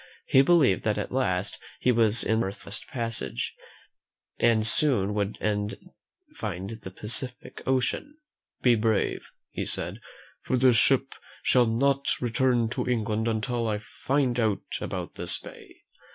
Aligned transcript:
He 0.25 0.41
believed 0.41 0.83
that 0.85 0.97
at 0.97 1.11
last 1.11 1.59
he 1.79 1.91
was 1.91 2.23
in 2.23 2.39
the 2.39 2.45
Northwest 2.45 2.87
Passage, 2.87 3.53
and 4.39 4.61
would 4.81 5.37
soon 5.45 5.91
find 6.33 6.69
the 6.71 6.89
Pacific 6.89 7.61
Ocean. 7.67 8.17
"Be 8.63 8.73
brave," 8.73 9.29
he 9.51 9.63
said, 9.67 10.01
"for 10.41 10.57
this 10.57 10.75
ship 10.75 11.13
shall 11.43 11.67
not 11.67 12.19
return 12.19 12.67
to 12.69 12.89
England 12.89 13.27
until 13.27 13.67
I 13.67 13.77
find 13.77 14.39
out 14.39 14.63
about 14.81 15.13
this 15.13 15.37
bay." 15.37 15.83